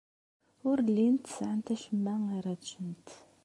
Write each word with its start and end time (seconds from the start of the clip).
Ur 0.69 0.77
llint 0.87 1.23
sɛant 1.35 1.67
acemma 1.73 2.15
ara 2.37 2.53
ččent. 2.61 3.07